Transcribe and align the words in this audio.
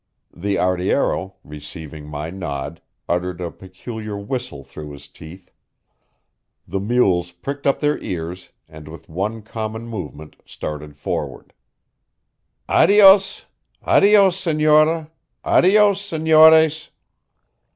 The 0.35 0.57
arriero, 0.57 1.35
receiving 1.43 2.07
my 2.07 2.31
nod 2.31 2.81
uttered 3.07 3.39
a 3.39 3.51
peculiar 3.51 4.17
whistle 4.17 4.63
through 4.63 4.93
his 4.93 5.07
teeth. 5.07 5.51
The 6.67 6.79
mules 6.79 7.31
pricked 7.33 7.67
up 7.67 7.81
their 7.81 7.99
ears, 7.99 8.49
then 8.65 8.85
with 8.85 9.07
one 9.09 9.43
common 9.43 9.87
movement 9.87 10.37
started 10.43 10.97
forward. 10.97 11.53
"Adios! 12.67 13.45
Adios, 13.85 14.39
senora! 14.39 15.11
Adios, 15.45 16.01
senores!" 16.01 16.89